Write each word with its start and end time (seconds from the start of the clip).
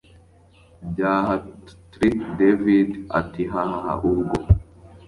byahatr 0.91 1.93
david 2.39 2.89
ati 3.19 3.43
hahaha 3.51 3.93
ubwo 4.11 4.37